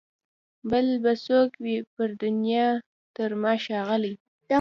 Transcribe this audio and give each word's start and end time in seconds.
بل 0.69 0.87
به 1.03 1.13
څوک 1.25 1.49
وي 1.63 1.77
پر 1.93 2.09
دنیا 2.21 2.67
تر 3.15 3.29
ما 3.41 3.53
ښاغلی 3.63 4.13